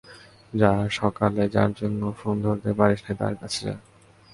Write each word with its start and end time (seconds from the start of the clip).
যা, 0.53 0.71
সকালে 0.91 1.43
যার 1.49 1.71
জন্য 1.73 2.01
ফোন 2.19 2.35
ধরতে 2.43 2.69
পারিস 2.73 2.99
নাই, 3.05 3.15
তার 3.21 3.33
কাছে 3.35 3.59
যা। 3.67 3.75